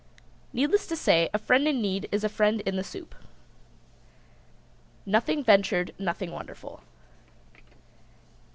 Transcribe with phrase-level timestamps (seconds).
[0.51, 3.13] Needless to say, a friend in need is a friend in the soup.
[5.05, 6.81] Nothing ventured nothing wonderful.